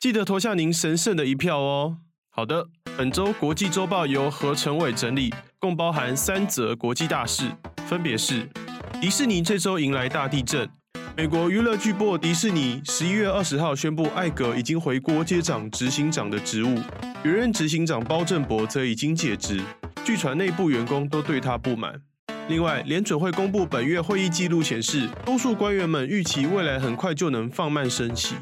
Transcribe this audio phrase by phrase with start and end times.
[0.00, 1.96] 记得投下您神圣的一票哦。
[2.30, 7.50] 好的，本周国际周报由何成伟整理，共包含三则国际大事，
[7.88, 8.48] 分别是：
[9.00, 10.68] 迪士尼这周迎来大地震；
[11.16, 16.78] 美国娱乐巨擘迪士尼十一月二十号宣布，艾格已经回国接掌执行长的职务，
[17.24, 19.60] 原任执行长包正博则已经解职。
[20.04, 22.00] 据传内部员工都对他不满。
[22.48, 28.36] 另外，联准会公布本月会议记录显示，多数官员们预期未来很快就能放慢升息。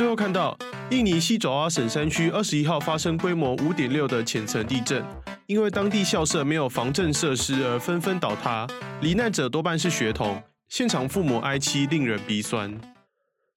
[0.00, 0.56] 最后看到，
[0.90, 5.04] 印尼西爪哇省山区二十一号发生规模五点六的浅层地震，
[5.46, 8.66] 因为当地校舍没有防震设施而纷纷倒塌，
[9.02, 12.80] 罹难者多半是学童，现场父母哀戚，令人鼻酸。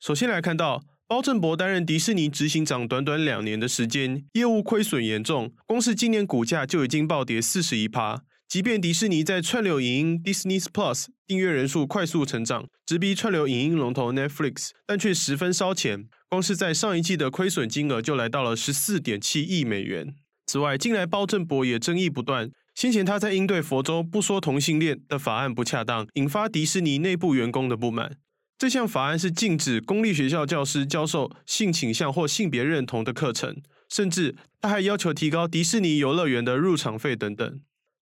[0.01, 8.21] 首先来看到，包正博担任迪士尼执行长短短两年的时间，业务亏损严重，光是今年股价就已经暴跌四十一趴。
[8.49, 16.09] 即便迪士尼在串流影音 Disney Plus 订阅人数快速成长，直逼串流影音龙头 Netflix，但却十分烧钱。
[16.33, 20.15] 光是在上一季的亏损金额就来到了十四点七亿美元。
[20.47, 22.49] 此外，近来包正博也争议不断。
[22.73, 28.17] 先前他在应对佛州不说同性恋的法案不恰当，引发迪士尼内部员工的不满。
[28.57, 33.55] 这项法案是禁止公立学校教师教授性倾向或性别认同的课程，
[33.87, 37.59] 甚至他还要求提高迪士尼游乐园的入场费等等。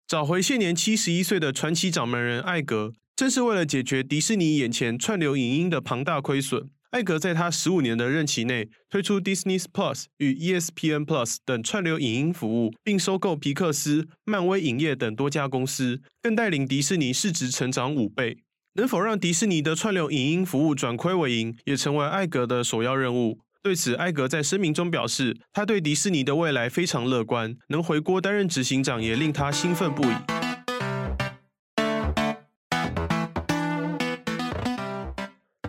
[0.07, 6.69] 找回现年七十一岁的传奇掌门人艾格，正是为了解决迪士尼眼前串流影音的庞大亏损。
[6.91, 18.39] 艾格在他十五年的任期内，推出 Disney Plus 与 ESPN Plus 等串流影音服务，并收购皮克斯、漫威影业等多家公司，更带领迪士尼市值成长五倍。
[18.73, 23.39] 能否让迪士尼的串流影音服务转亏为盈，也成为艾格的首要任务。
[23.63, 30.30] 对此，艾格在声明中表示，他对迪士尼的未来非常乐观，能回国担任执行长也令他兴奋不已。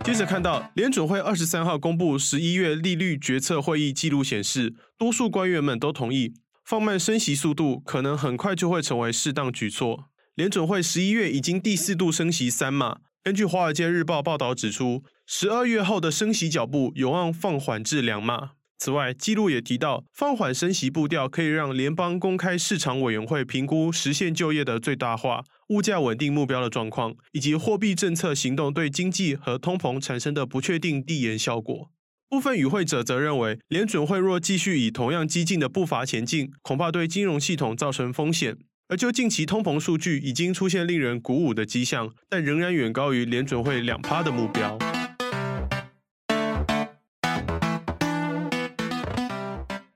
[0.03, 6.33] 接着看到，联准会二十三号公布十一月利率决策会议记录显示，多数官员们都同意
[6.65, 10.09] 放慢升息速度，可能很快就会成为适当举措。
[10.35, 18.51] 联准会十一月已经第四度升息三码，根据《华尔街日报》报道指出，十二月后的升息脚步有望放缓至两码。
[18.83, 31.89] 此外，记录也提到，放缓升息步调可以让联邦公开市场委员会评估实现就业的最大化、物价稳定目标的状况，以及货币政策行动对经济和通膨产生的不确定递延效果。
[32.27, 38.57] 部分与会者则认为，联准会若继续以同样激进的步伐前进，恐怕对金融系统造成风险。
[38.89, 44.77] 而就近期通膨数据已经出现令人鼓舞的迹象，但仍然远高于联准会两趴的目标。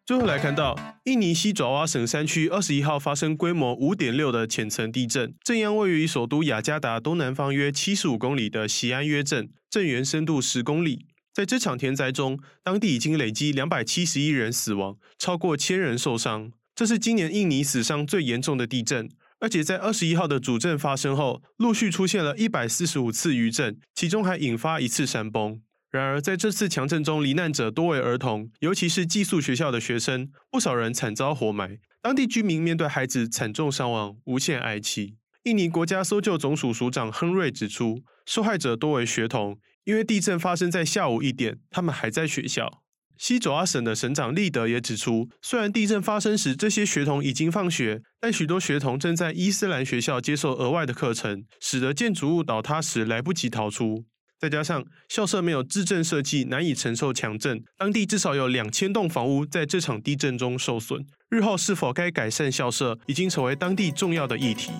[0.07, 0.73] 最后来看到，
[1.03, 11.07] 印尼西爪哇省山区二十一号发生规模五点六的浅层地震，震央位于首都雅加达东南方约七十五公里的锡安约镇，震源深度十公里。
[11.33, 16.53] 在这场天灾中，当地已经累积两百七十一人死亡，超过千人受伤。
[16.73, 19.09] 这是今年印尼死伤最严重的地震，
[19.41, 25.59] 而且在二十一号的主震发生后，陆续出现了一百四十五次余震，其中还引发一次山崩。
[25.97, 31.79] 然而，在这次强震中，罹难者多为儿童，尤其是寄宿学校的学生，不少人惨遭活埋。
[32.03, 35.15] 当地居民面对孩子惨重伤亡，无限哀戚。
[35.43, 42.83] 印尼国家搜救总署署长亨瑞指出，受害者多为学童，因为地震发生在下午一点，他们还在学校。
[43.17, 54.05] 西爪哇省的省长利德也指出，虽然地震发生时这些学童已经放学，但许多学童正在伊斯兰学校接受额外的课程，使得建筑物倒塌时来不及逃出。
[54.39, 57.63] 再加上校舍没有制震设计，难以承受强震。
[57.77, 61.03] 当地至少有两千栋房屋在这场地震中受损。
[61.29, 64.71] 日后是否该改善校舍，已经成为当地重要的议题。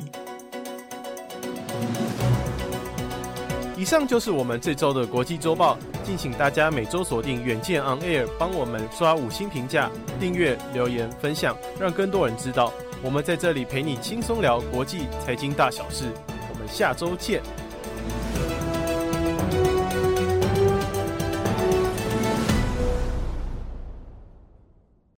[3.75, 9.89] 以上就是我们这周的国际周报，敬请大家每周锁定远见 On Air，帮我们刷五星评价、
[10.19, 12.73] 订阅、留言、分享，让更多人知道。
[13.03, 16.05] 我们在这里陪你轻松聊国际财经大小事。
[16.51, 17.41] 我们下周见。